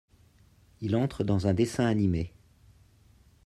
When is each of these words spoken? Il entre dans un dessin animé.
Il 0.79 0.95
entre 0.95 1.23
dans 1.23 1.45
un 1.45 1.53
dessin 1.53 1.85
animé. 1.85 2.33